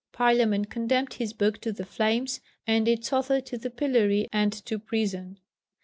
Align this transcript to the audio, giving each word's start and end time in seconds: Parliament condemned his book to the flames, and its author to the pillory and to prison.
Parliament 0.13 0.71
condemned 0.71 1.13
his 1.13 1.31
book 1.31 1.61
to 1.61 1.71
the 1.71 1.85
flames, 1.85 2.41
and 2.65 2.87
its 2.87 3.13
author 3.13 3.39
to 3.39 3.55
the 3.55 3.69
pillory 3.69 4.27
and 4.33 4.51
to 4.51 4.79
prison. 4.79 5.37